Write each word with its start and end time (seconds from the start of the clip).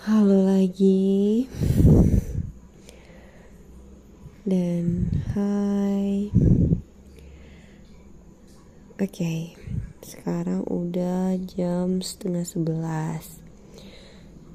Halo 0.00 0.48
lagi. 0.48 1.44
Dan 4.48 5.12
hai. 5.36 6.32
Oke 8.96 9.52
Sekarang 10.00 10.64
udah 10.72 11.36
jam 11.44 12.00
setengah 12.00 12.48
sebelas. 12.48 13.44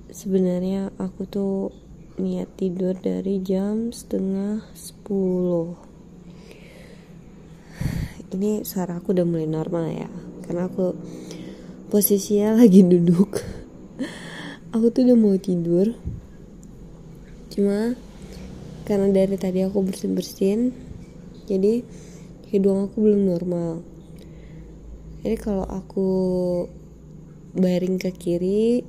Sebenarnya 0.10 0.90
aku 0.97 1.29
tuh 1.29 1.70
niat 2.18 2.50
tidur 2.58 2.98
dari 2.98 3.38
jam 3.46 3.94
setengah 3.94 4.66
sepuluh. 4.74 5.78
Ini 8.34 8.66
suara 8.66 8.98
aku 8.98 9.14
udah 9.14 9.30
mulai 9.30 9.46
normal 9.46 9.94
ya 9.94 10.10
Karena 10.42 10.66
aku 10.66 10.98
posisinya 11.94 12.58
lagi 12.58 12.82
duduk 12.82 13.65
aku 14.76 14.92
tuh 14.92 15.07
udah 15.07 15.15
mau 15.15 15.39
tidur. 15.39 15.96
Cuma 17.47 17.95
karena 18.83 19.07
dari 19.16 19.39
tadi 19.39 19.63
aku 19.63 19.88
bersin 19.88 20.11
bersin 20.11 20.75
jadi 21.47 21.79
hidung 22.52 22.83
aku 22.83 22.99
belum 22.99 23.23
normal. 23.23 23.80
Jadi 25.23 25.39
kalau 25.39 25.63
aku 25.63 26.09
baring 27.55 28.03
ke 28.03 28.11
kiri 28.11 28.83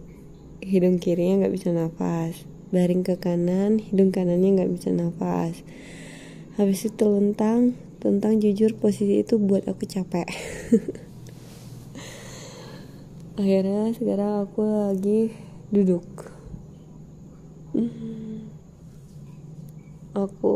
hidung 0.59 0.99
kirinya 0.99 1.47
nggak 1.47 1.55
bisa 1.55 1.71
nafas. 1.71 2.35
Baring 2.75 3.07
ke 3.07 3.15
kanan 3.23 3.79
hidung 3.79 4.11
kanannya 4.11 4.59
nggak 4.59 4.75
bisa 4.75 4.91
nafas. 4.91 5.63
Habis 6.59 6.91
itu 6.91 6.99
telentang 6.99 7.79
tentang 8.03 8.43
jujur 8.43 8.75
posisi 8.75 9.23
itu 9.23 9.39
buat 9.39 9.71
aku 9.71 9.87
capek. 9.87 10.27
Akhirnya 13.39 13.95
sekarang 13.95 14.49
aku 14.49 14.65
lagi 14.67 15.46
duduk. 15.71 16.07
Aku 20.17 20.55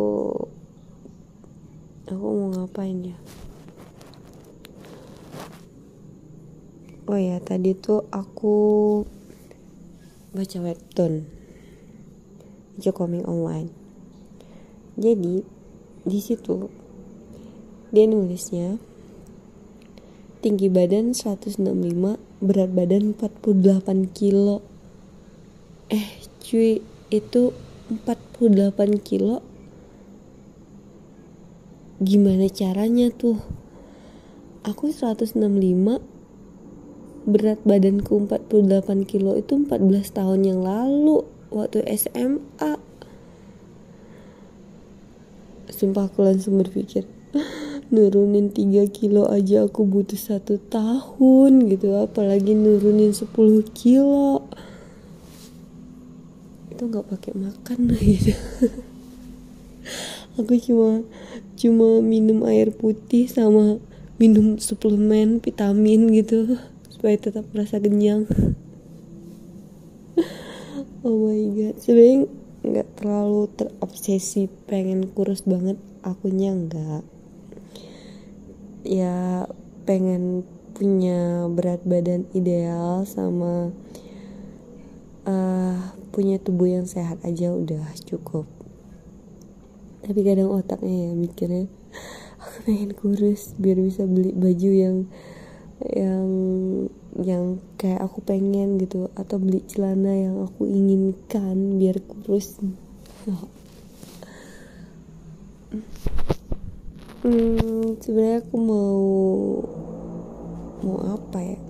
aku 2.06 2.26
mau 2.26 2.48
ngapain 2.54 3.12
ya? 3.12 3.18
Oh 7.10 7.18
ya 7.18 7.42
tadi 7.42 7.74
tuh 7.74 8.06
aku 8.14 8.54
baca 10.30 10.58
webtoon. 10.62 11.26
Baca 12.78 12.90
komik 12.94 13.26
online. 13.26 13.74
Jadi 14.94 15.42
di 16.06 16.18
situ 16.22 16.70
dia 17.90 18.06
nulisnya 18.06 18.78
tinggi 20.40 20.70
badan 20.70 21.12
165 21.12 21.60
berat 22.40 22.70
badan 22.72 23.12
48 23.12 24.08
kilo 24.14 24.69
eh 25.90 26.08
cuy 26.46 26.80
itu 27.10 27.50
48 27.90 29.02
kilo. 29.02 29.42
Gimana 32.00 32.46
caranya 32.48 33.10
tuh? 33.10 33.42
Aku 34.62 34.94
165 34.94 35.36
berat 37.28 37.60
badanku 37.68 38.24
48 38.24 39.04
kilo 39.04 39.36
itu 39.36 39.60
14 39.60 40.16
tahun 40.16 40.40
yang 40.40 40.60
lalu 40.64 41.20
waktu 41.52 41.84
SMA 41.92 42.80
sumpah 45.68 46.08
aku 46.08 46.24
langsung 46.24 46.56
berpikir 46.56 47.04
nurunin 47.92 48.48
3 48.48 48.88
kilo 48.88 49.28
aja 49.28 49.68
aku 49.68 49.84
butuh 49.84 50.16
satu 50.16 50.56
tahun 50.72 51.68
gitu 51.68 51.92
apalagi 52.00 52.56
nurunin 52.56 53.12
10 53.12 53.28
kilo 53.76 54.48
itu 56.80 56.88
nggak 56.88 57.12
pakai 57.12 57.32
makan 57.36 57.92
gitu. 58.00 58.32
Aku 60.40 60.56
cuma 60.56 61.04
cuma 61.60 62.00
minum 62.00 62.40
air 62.48 62.72
putih 62.72 63.28
sama 63.28 63.76
minum 64.16 64.56
suplemen 64.56 65.44
vitamin 65.44 66.08
gitu 66.08 66.56
supaya 66.88 67.20
tetap 67.20 67.44
merasa 67.52 67.76
kenyang. 67.76 68.24
Oh 71.00 71.16
my 71.16 71.40
god. 71.56 71.80
Sebenarnya 71.80 72.28
nggak 72.60 72.88
terlalu 73.00 73.48
terobsesi 73.56 74.52
pengen 74.68 75.08
kurus 75.08 75.40
banget 75.48 75.80
akunya 76.04 76.52
nggak. 76.52 77.04
Ya 78.84 79.48
pengen 79.88 80.44
punya 80.76 81.48
berat 81.48 81.80
badan 81.88 82.28
ideal 82.36 83.08
sama 83.08 83.72
uh, 85.26 85.78
punya 86.10 86.40
tubuh 86.40 86.68
yang 86.68 86.86
sehat 86.88 87.20
aja 87.26 87.52
udah 87.52 87.84
cukup. 88.06 88.46
Tapi 90.00 90.20
kadang 90.24 90.50
otaknya 90.52 91.08
ya 91.08 91.12
mikirnya 91.12 91.68
aku 92.42 92.56
pengen 92.64 92.90
kurus 92.96 93.52
biar 93.60 93.78
bisa 93.78 94.08
beli 94.08 94.32
baju 94.32 94.70
yang 94.72 94.96
yang 95.80 96.28
yang 97.20 97.44
kayak 97.76 98.00
aku 98.00 98.24
pengen 98.24 98.80
gitu. 98.80 99.12
Atau 99.16 99.40
beli 99.40 99.60
celana 99.68 100.12
yang 100.16 100.36
aku 100.44 100.64
inginkan 100.66 101.76
biar 101.76 102.00
kurus. 102.00 102.60
Hmm, 107.20 108.00
sebenarnya 108.00 108.40
aku 108.40 108.56
mau 108.56 109.00
mau 110.80 110.98
apa 111.12 111.38
ya 111.44 111.69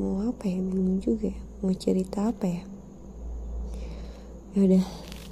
mau 0.00 0.24
apa 0.24 0.48
ya 0.48 0.64
bingung 0.64 0.96
juga 1.04 1.28
ya 1.28 1.40
mau 1.60 1.76
cerita 1.76 2.32
apa 2.32 2.48
ya. 2.48 2.64
Ya 4.56 4.60
udah 4.64 4.84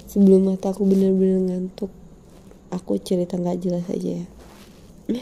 sebelum 0.05 0.45
mataku 0.45 0.85
bener-bener 0.85 1.41
ngantuk 1.49 1.89
aku 2.69 3.01
cerita 3.01 3.33
nggak 3.41 3.65
jelas 3.65 3.85
aja 3.89 4.21
ya. 4.21 4.27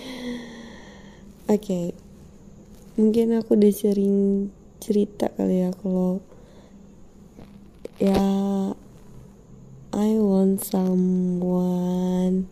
Oke 1.47 1.63
okay. 1.63 1.86
mungkin 3.00 3.40
aku 3.40 3.56
udah 3.56 3.72
sering 3.72 4.52
cerita 4.84 5.31
kali 5.40 5.63
ya 5.63 5.72
kalau 5.80 6.19
ya 8.03 8.28
I 9.96 10.09
want 10.19 10.59
someone 10.59 12.52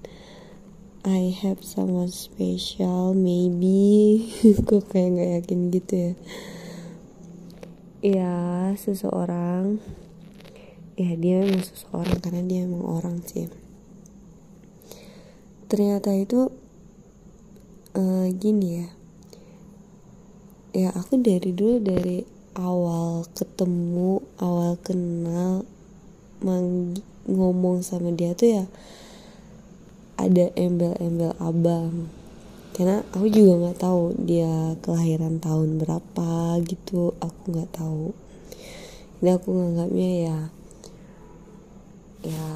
I 1.03 1.35
have 1.43 1.59
someone 1.61 2.09
special 2.09 3.11
maybe. 3.11 4.31
Kok 4.71 4.95
kayak 4.95 5.09
nggak 5.11 5.29
yakin 5.43 5.59
gitu 5.75 5.93
ya 5.93 6.13
ya 8.05 8.35
seseorang. 8.77 9.81
Ya 10.93 11.17
dia 11.17 11.41
memang 11.41 11.65
seseorang 11.65 12.21
karena 12.21 12.45
dia 12.45 12.61
emang 12.69 12.85
orang 12.85 13.25
sih. 13.25 13.49
Ternyata 15.65 16.13
itu 16.13 16.53
uh, 17.97 18.27
gini 18.29 18.85
ya. 18.85 18.87
Ya 20.75 20.89
aku 20.93 21.17
dari 21.17 21.49
dulu 21.49 21.81
dari 21.81 22.21
awal 22.53 23.25
ketemu 23.33 24.21
awal 24.37 24.77
kenal 24.79 25.65
ngomong 27.25 27.81
sama 27.81 28.13
dia 28.13 28.31
tuh 28.37 28.61
ya 28.61 28.65
ada 30.15 30.53
embel-embel 30.55 31.35
abang 31.41 32.07
karena 32.75 33.07
aku 33.15 33.31
juga 33.31 33.55
nggak 33.55 33.79
tahu 33.79 34.03
dia 34.19 34.75
kelahiran 34.83 35.39
tahun 35.39 35.79
berapa 35.79 36.59
gitu. 36.67 37.15
Aku 37.23 37.55
nggak 37.55 37.71
tahu. 37.71 38.11
Jadi 39.23 39.31
aku 39.31 39.47
nganggapnya 39.55 40.11
ya 40.27 40.39
ya 42.25 42.47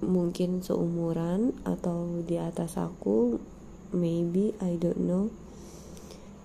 mungkin 0.00 0.64
seumuran 0.64 1.52
atau 1.68 2.24
di 2.24 2.40
atas 2.40 2.80
aku 2.80 3.36
maybe 3.92 4.56
I 4.64 4.80
don't 4.80 5.04
know. 5.04 5.28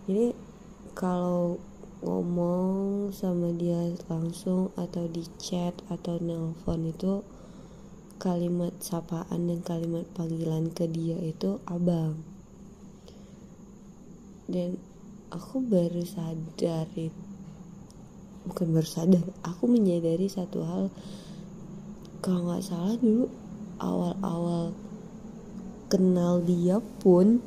Jadi 0.03 0.35
kalau 0.91 1.63
ngomong 2.03 3.07
sama 3.15 3.55
dia 3.55 3.87
langsung 4.11 4.75
atau 4.75 5.07
di 5.07 5.23
chat 5.39 5.71
atau 5.87 6.19
nelpon 6.19 6.91
itu 6.91 7.23
kalimat 8.23 8.71
sapaan 8.79 9.51
dan 9.51 9.59
kalimat 9.67 10.07
panggilan 10.15 10.71
ke 10.71 10.87
dia 10.87 11.19
itu 11.19 11.59
abang. 11.67 12.15
Dan 14.47 14.79
aku 15.27 15.59
baru 15.59 16.07
sadar 16.07 16.87
bukan 18.47 18.67
baru 18.71 18.87
sadar 18.87 19.27
aku 19.43 19.67
menyadari 19.67 20.31
satu 20.31 20.63
hal. 20.63 20.87
Kalau 22.23 22.47
nggak 22.47 22.63
salah 22.63 22.95
dulu 22.95 23.27
awal-awal 23.83 24.71
kenal 25.91 26.39
dia 26.39 26.79
pun 27.03 27.43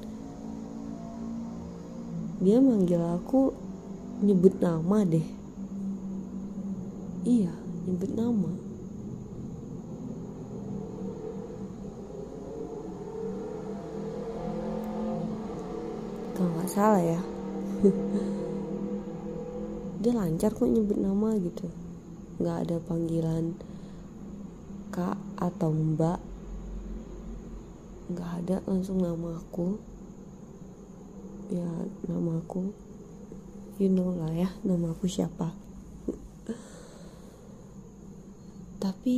dia 2.45 2.61
manggil 2.61 3.01
aku 3.01 3.57
nyebut 4.21 4.61
nama 4.61 5.09
deh. 5.09 5.25
Iya 7.25 7.57
nyebut 7.89 8.13
nama 8.13 8.66
kalau 16.37 16.53
nggak 16.53 16.69
salah 16.69 17.01
ya. 17.01 17.17
Dia 20.05 20.13
lancar 20.13 20.53
kok 20.53 20.69
nyebut 20.69 21.01
nama 21.01 21.33
gitu. 21.41 21.73
Nggak 22.37 22.69
ada 22.69 22.77
panggilan 22.85 23.57
kak 24.93 25.17
atau 25.41 25.73
mbak. 25.73 26.21
Nggak 28.13 28.31
ada 28.45 28.57
langsung 28.69 29.01
nama 29.01 29.41
aku. 29.41 29.81
Ya 31.49 31.89
nama 32.05 32.45
aku. 32.45 32.69
You 33.81 33.89
know 33.89 34.13
lah 34.13 34.37
ya 34.37 34.53
nama 34.61 34.93
aku 34.93 35.09
siapa. 35.09 35.57
Tapi 38.85 39.17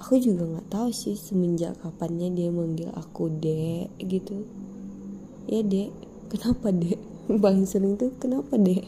aku 0.00 0.16
juga 0.16 0.48
nggak 0.48 0.72
tahu 0.72 0.88
sih 0.88 1.20
semenjak 1.20 1.76
kapannya 1.84 2.32
dia 2.32 2.48
manggil 2.48 2.88
aku 2.96 3.28
dek 3.28 3.92
gitu 4.00 4.48
ya 5.46 5.60
dek. 5.64 5.90
Kenapa 6.28 6.68
dek? 6.74 6.98
Paling 7.44 7.64
sering 7.64 7.96
tuh 7.96 8.12
kenapa 8.20 8.60
dek? 8.60 8.84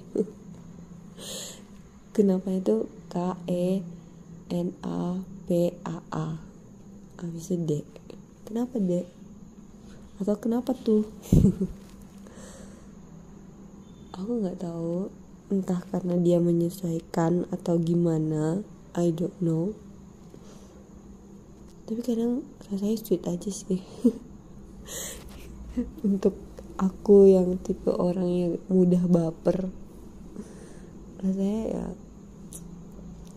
Kenapa 2.13 2.53
itu 2.53 2.85
K 3.09 3.39
E 3.49 3.81
N 4.53 4.69
A 4.85 5.23
P 5.49 5.73
A 5.87 5.97
A 6.13 6.27
habis 7.23 7.49
itu 7.49 7.63
dek. 7.63 7.87
Kenapa 8.45 8.77
dek? 8.77 9.07
Atau 10.21 10.37
kenapa 10.37 10.77
tuh? 10.77 11.09
Aku 14.19 14.43
nggak 14.43 14.61
tahu. 14.61 15.09
Entah 15.49 15.81
karena 15.89 16.21
dia 16.21 16.41
menyesuaikan 16.41 17.49
atau 17.49 17.81
gimana. 17.81 18.61
I 18.93 19.09
don't 19.09 19.37
know. 19.41 19.73
Tapi 21.89 22.01
kadang 22.05 22.45
rasanya 22.73 22.97
sweet 22.97 23.21
aja 23.29 23.53
sih 23.53 23.85
untuk 26.05 26.37
aku 26.77 27.31
yang 27.31 27.57
tipe 27.61 27.93
orang 27.93 28.29
yang 28.29 28.53
mudah 28.69 29.05
baper 29.07 29.71
rasanya 31.23 31.63
ya 31.71 31.87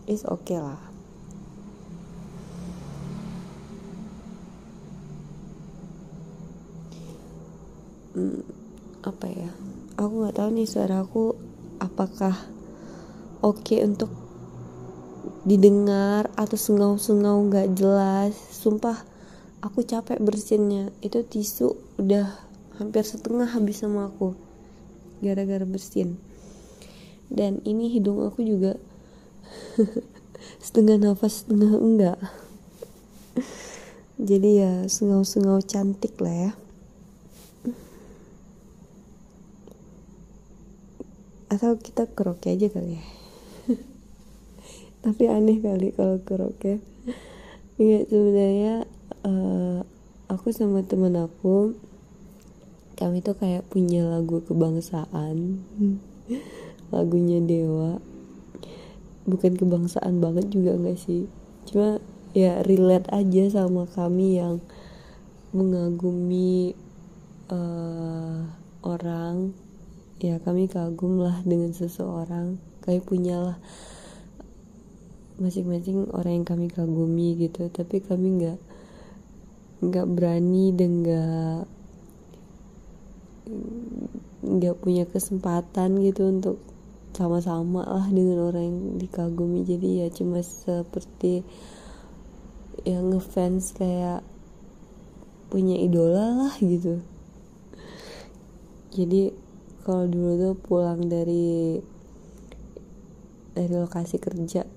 is 0.06 0.22
oke 0.22 0.46
okay 0.46 0.58
lah. 0.62 0.78
Hmm, 8.16 8.40
apa 9.02 9.26
ya? 9.28 9.50
Aku 9.98 10.24
nggak 10.24 10.36
tahu 10.38 10.48
nih 10.56 10.64
suara 10.70 11.02
aku 11.02 11.34
apakah 11.82 12.32
oke 13.42 13.60
okay 13.66 13.82
untuk 13.82 14.08
didengar 15.42 16.30
atau 16.38 16.54
sengau-sengau 16.54 17.50
nggak 17.50 17.74
jelas. 17.74 18.32
Sumpah 18.34 19.02
aku 19.66 19.82
capek 19.82 20.22
bersinnya. 20.22 20.94
Itu 21.02 21.26
tisu 21.26 21.74
udah 21.98 22.30
hampir 22.78 23.02
setengah 23.02 23.50
habis 23.50 23.82
sama 23.82 24.06
aku. 24.06 24.38
Gara-gara 25.18 25.66
bersin. 25.66 26.22
Dan 27.26 27.58
ini 27.66 27.90
hidung 27.90 28.22
aku 28.22 28.46
juga 28.46 28.78
setengah 30.64 31.02
nafas 31.02 31.42
setengah 31.42 31.74
enggak. 31.74 32.18
Jadi 34.30 34.50
ya 34.62 34.72
sengau-sengau 34.86 35.58
cantik 35.66 36.14
lah 36.22 36.32
ya. 36.32 36.52
Atau 41.50 41.78
kita 41.82 42.06
karaoke 42.06 42.54
aja 42.54 42.70
kali 42.70 42.96
ya. 42.96 43.04
Tapi 45.04 45.26
aneh 45.26 45.58
kali 45.58 45.90
kalau 45.90 46.22
karaoke 46.22 46.78
ya 47.76 48.00
sebenarnya 48.08 48.88
uh, 49.26 49.82
aku 50.30 50.54
sama 50.54 50.86
temen 50.86 51.18
aku 51.18 51.74
kami 52.96 53.20
tuh 53.20 53.36
kayak 53.36 53.68
punya 53.68 54.08
lagu 54.08 54.40
kebangsaan. 54.40 55.60
Lagunya 56.94 57.44
Dewa. 57.44 58.00
Bukan 59.28 59.52
kebangsaan 59.60 60.16
banget 60.16 60.48
juga 60.48 60.72
enggak 60.72 60.96
sih. 60.96 61.28
Cuma 61.68 62.00
ya 62.32 62.64
relate 62.64 63.12
aja 63.12 63.52
sama 63.52 63.84
kami 63.84 64.40
yang 64.40 64.64
mengagumi 65.52 66.72
uh, 67.52 68.48
orang. 68.80 69.52
Ya 70.16 70.40
kami 70.40 70.72
kagum 70.72 71.20
lah 71.20 71.44
dengan 71.44 71.76
seseorang. 71.76 72.56
Kami 72.80 73.04
punyalah 73.04 73.60
masing-masing 75.36 76.08
orang 76.16 76.40
yang 76.40 76.46
kami 76.48 76.72
kagumi 76.72 77.36
gitu. 77.36 77.68
Tapi 77.68 78.00
kami 78.00 78.40
nggak 78.40 78.58
nggak 79.80 80.06
berani 80.08 80.72
dan 80.72 80.90
nggak 81.04 81.60
nggak 84.46 84.76
punya 84.80 85.04
kesempatan 85.04 86.00
gitu 86.00 86.30
untuk 86.30 86.56
sama-sama 87.16 87.82
lah 87.82 88.06
dengan 88.12 88.52
orang 88.52 88.64
yang 88.68 88.80
dikagumi. 89.00 89.64
Jadi 89.64 90.04
ya 90.04 90.06
cuma 90.12 90.44
seperti 90.44 91.40
yang 92.84 93.08
ngefans 93.10 93.72
kayak 93.72 94.20
punya 95.48 95.80
idola 95.80 96.46
lah 96.46 96.54
gitu. 96.60 97.00
Jadi 98.92 99.32
kalau 99.84 100.04
dulu 100.08 100.30
tuh 100.36 100.54
pulang 100.60 101.00
dari 101.08 101.80
dari 103.56 103.72
lokasi 103.72 104.20
kerja 104.20 104.75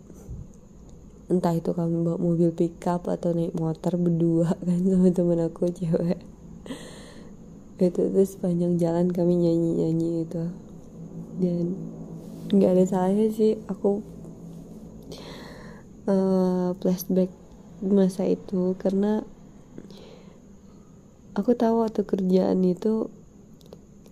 entah 1.30 1.54
itu 1.54 1.72
kami 1.78 2.02
bawa 2.02 2.18
mobil 2.18 2.50
pickup 2.50 3.06
atau 3.06 3.38
naik 3.38 3.54
motor 3.54 4.02
berdua 4.02 4.58
kan 4.68 4.82
sama 4.82 5.10
temen 5.14 5.40
aku 5.46 5.70
cewek. 5.70 6.20
Itu 7.80 8.12
tuh 8.12 8.26
sepanjang 8.26 8.82
jalan 8.82 9.08
kami 9.14 9.38
nyanyi 9.38 9.70
nyanyi 9.78 10.10
itu. 10.26 10.44
Dan 11.40 11.66
nggak 12.50 12.72
ada 12.74 12.84
salahnya 12.90 13.30
sih 13.30 13.62
aku 13.70 14.02
uh, 16.10 16.74
flashback 16.82 17.30
masa 17.80 18.26
itu 18.26 18.74
karena 18.82 19.24
aku 21.38 21.54
tahu 21.54 21.86
waktu 21.86 22.04
kerjaan 22.04 22.66
itu 22.66 23.08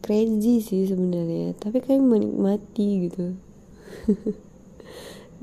crazy 0.06 0.64
sih 0.64 0.88
sebenarnya 0.88 1.58
tapi 1.58 1.82
kayak 1.82 2.06
menikmati 2.06 3.10
gitu. 3.10 3.36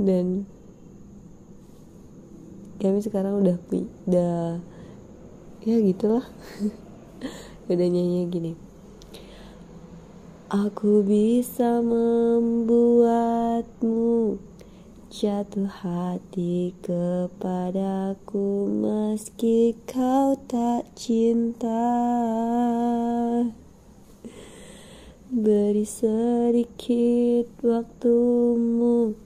Dan 0.06 0.48
kami 2.84 3.00
sekarang 3.00 3.40
udah 3.40 3.56
udah 4.04 4.60
ya 5.64 5.81
gitulah. 5.81 6.28
Udah 7.64 7.88
nyanyi 7.88 8.28
gini. 8.28 8.52
Aku 10.52 11.00
bisa 11.00 11.81
membuatmu 11.81 13.17
jatuh 15.08 15.72
hati 15.81 16.76
kepadaku 16.84 18.69
meski 18.69 19.72
kau 19.88 20.36
tak 20.44 20.84
cinta. 20.93 21.88
Beri 25.32 25.88
sedikit 25.88 27.48
waktumu 27.64 29.17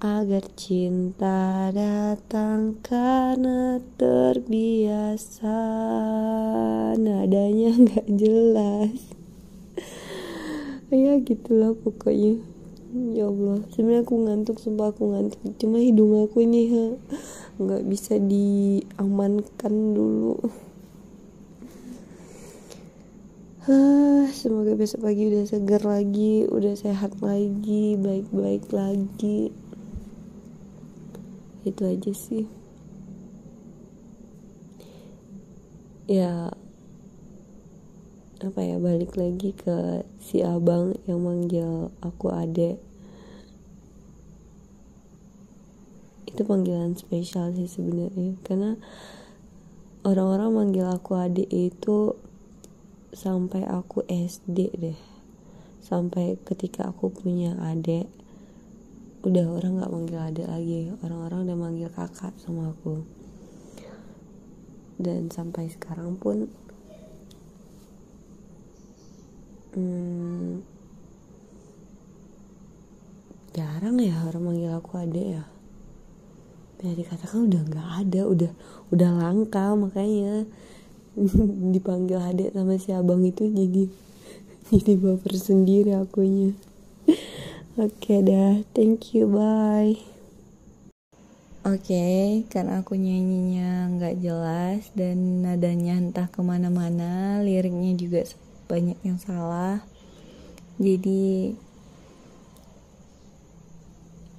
agar 0.00 0.40
cinta 0.56 1.68
datang 1.76 2.80
karena 2.80 3.76
terbiasa 4.00 5.60
nadanya 6.96 7.76
nggak 7.84 8.08
jelas. 8.08 8.96
Ya 10.88 11.20
gitulah 11.20 11.76
pokoknya. 11.76 12.40
Ya 13.12 13.28
Allah 13.28 13.60
sebenarnya 13.76 14.08
aku 14.08 14.14
ngantuk 14.24 14.56
sumpah 14.56 14.88
aku 14.88 15.12
ngantuk. 15.12 15.36
Cuma 15.60 15.84
hidung 15.84 16.16
aku 16.24 16.48
ini 16.48 16.96
nggak 17.60 17.84
bisa 17.84 18.16
diamankan 18.16 19.92
dulu. 19.92 20.40
Semoga 24.32 24.72
besok 24.72 25.04
pagi 25.04 25.28
udah 25.28 25.44
segar 25.44 25.84
lagi 25.84 26.48
udah 26.48 26.72
sehat 26.72 27.20
lagi 27.20 28.00
baik-baik 28.00 28.64
lagi 28.72 29.52
itu 31.66 31.82
aja 31.84 32.12
sih. 32.12 32.44
Ya 36.10 36.50
apa 38.40 38.60
ya 38.64 38.80
balik 38.80 39.20
lagi 39.20 39.52
ke 39.52 40.02
si 40.16 40.40
abang 40.40 40.96
yang 41.04 41.20
manggil 41.20 41.92
aku 42.00 42.32
adek 42.32 42.80
itu 46.24 46.40
panggilan 46.48 46.96
spesial 46.96 47.52
sih 47.52 47.68
sebenarnya 47.68 48.32
karena 48.40 48.80
orang-orang 50.08 50.50
manggil 50.56 50.88
aku 50.88 51.20
adik 51.20 51.52
itu 51.52 52.16
sampai 53.12 53.66
aku 53.66 54.06
SD 54.06 54.58
deh. 54.78 54.98
Sampai 55.80 56.38
ketika 56.46 56.92
aku 56.92 57.10
punya 57.10 57.58
adik 57.58 58.06
udah 59.20 59.44
orang 59.52 59.76
nggak 59.76 59.92
manggil 59.92 60.20
adik 60.20 60.48
lagi. 60.48 60.88
Orang-orang 61.04 61.44
udah 61.44 61.56
manggil 61.56 61.90
kakak 61.92 62.32
sama 62.40 62.72
aku. 62.72 63.04
Dan 65.00 65.28
sampai 65.28 65.68
sekarang 65.68 66.16
pun 66.16 66.48
hmm, 69.76 70.60
jarang 73.52 73.96
ya 74.00 74.16
orang 74.24 74.44
manggil 74.44 74.72
aku 74.72 74.96
adek 74.96 75.26
ya. 75.36 75.44
Bisa 76.80 76.96
dikatakan 76.96 77.44
udah 77.44 77.60
nggak 77.68 77.88
ada 78.08 78.22
udah 78.24 78.52
udah 78.88 79.10
langka 79.20 79.76
makanya. 79.76 80.48
Dipanggil 81.76 82.16
adek 82.16 82.56
sama 82.56 82.80
si 82.80 82.96
abang 82.96 83.20
itu 83.20 83.52
jadi 83.52 83.84
jadi 84.72 84.92
baper 84.96 85.36
sendiri 85.36 85.92
akunya 85.92 86.56
oke 87.78 87.94
okay, 87.94 88.18
dah 88.24 88.66
thank 88.74 89.14
you 89.14 89.30
bye 89.30 89.94
Oke, 91.60 91.92
okay, 91.92 92.24
karena 92.48 92.80
aku 92.80 92.96
nyanyinya 92.96 93.92
nggak 93.92 94.16
jelas 94.24 94.88
dan 94.96 95.44
nadanya 95.44 96.00
entah 96.00 96.24
ke 96.24 96.40
mana-mana, 96.40 97.36
liriknya 97.44 97.92
juga 98.00 98.24
banyak 98.64 98.96
yang 99.04 99.20
salah. 99.20 99.84
Jadi 100.80 101.52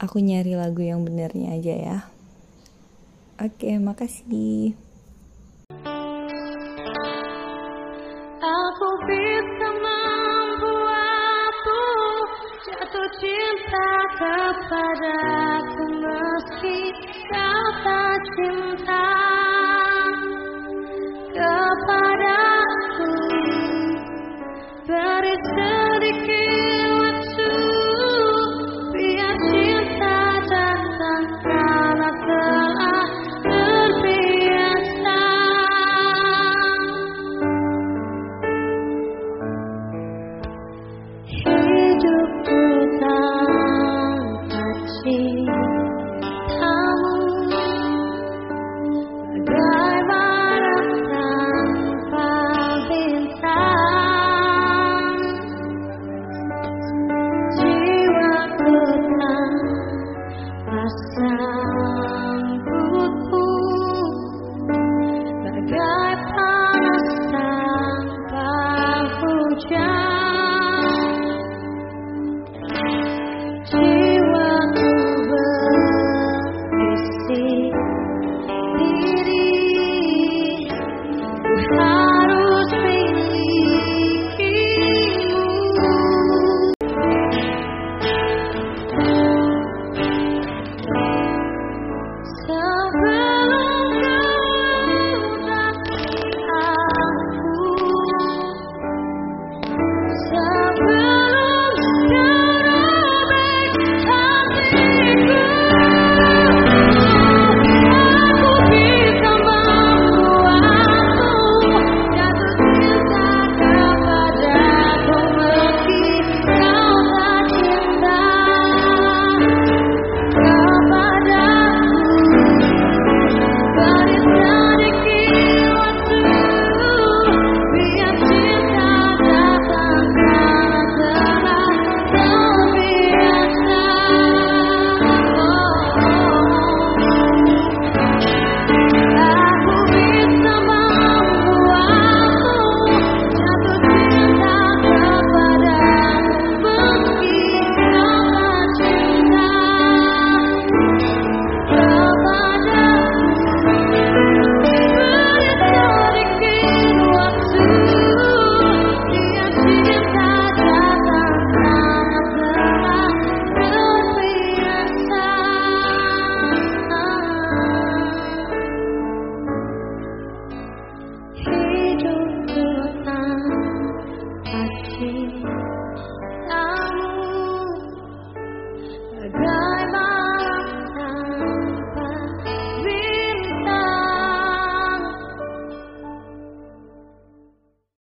aku 0.02 0.18
nyari 0.18 0.58
lagu 0.58 0.82
yang 0.82 1.06
benernya 1.06 1.54
aja 1.54 1.76
ya. 1.78 1.98
Oke, 3.38 3.70
okay, 3.70 3.78
makasih. 3.78 4.74
Aku 8.42 8.88
jatuh 12.72 13.10
cinta 13.20 13.90
kepadaku 14.16 15.86
meski 16.00 16.80
kau 17.28 17.66
tak 17.84 18.20
cinta 18.40 19.21